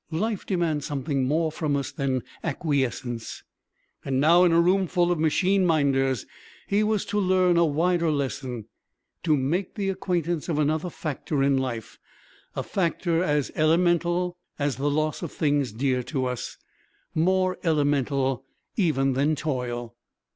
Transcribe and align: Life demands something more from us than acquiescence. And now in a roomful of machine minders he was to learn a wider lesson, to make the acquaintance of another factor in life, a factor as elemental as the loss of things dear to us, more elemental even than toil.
Life 0.09 0.47
demands 0.47 0.87
something 0.87 1.25
more 1.25 1.51
from 1.51 1.75
us 1.75 1.91
than 1.91 2.23
acquiescence. 2.43 3.43
And 4.03 4.19
now 4.19 4.43
in 4.45 4.51
a 4.51 4.59
roomful 4.59 5.11
of 5.11 5.19
machine 5.19 5.63
minders 5.63 6.25
he 6.65 6.83
was 6.83 7.05
to 7.05 7.19
learn 7.19 7.55
a 7.55 7.65
wider 7.65 8.09
lesson, 8.09 8.65
to 9.21 9.37
make 9.37 9.75
the 9.75 9.89
acquaintance 9.89 10.49
of 10.49 10.57
another 10.57 10.89
factor 10.89 11.43
in 11.43 11.55
life, 11.55 11.99
a 12.55 12.63
factor 12.63 13.21
as 13.23 13.51
elemental 13.53 14.37
as 14.57 14.77
the 14.77 14.89
loss 14.89 15.21
of 15.21 15.31
things 15.31 15.71
dear 15.71 16.01
to 16.01 16.25
us, 16.25 16.57
more 17.13 17.59
elemental 17.63 18.45
even 18.75 19.13
than 19.13 19.35
toil. 19.35 19.95